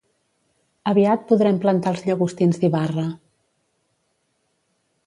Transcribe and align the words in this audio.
Aviat 0.91 1.27
podrem 1.33 1.59
plantar 1.67 1.93
els 1.97 2.03
llagostins 2.09 2.61
d'Ibarra 2.65 3.07